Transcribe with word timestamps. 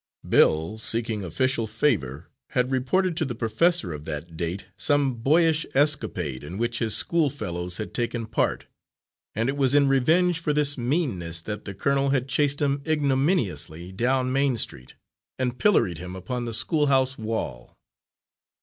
Bill, 0.27 0.79
seeking 0.79 1.23
official 1.23 1.67
favour, 1.67 2.25
had 2.57 2.71
reported 2.71 3.15
to 3.17 3.23
the 3.23 3.35
Professor 3.35 3.93
of 3.93 4.05
that 4.05 4.35
date 4.35 4.65
some 4.75 5.13
boyish 5.13 5.63
escapade 5.75 6.43
in 6.43 6.57
which 6.57 6.79
his 6.79 6.95
schoolfellows 6.95 7.77
had 7.77 7.93
taken 7.93 8.25
part, 8.25 8.65
and 9.35 9.47
it 9.47 9.55
was 9.55 9.75
in 9.75 9.87
revenge 9.87 10.39
for 10.39 10.53
this 10.53 10.75
meanness 10.75 11.39
that 11.41 11.65
the 11.65 11.75
colonel 11.75 12.09
had 12.09 12.27
chased 12.27 12.63
him 12.63 12.81
ignominiously 12.87 13.91
down 13.91 14.31
Main 14.33 14.57
Street 14.57 14.95
and 15.37 15.59
pilloried 15.59 15.99
him 15.99 16.15
upon 16.15 16.45
the 16.45 16.53
schoolhouse 16.55 17.19
wall. 17.19 17.77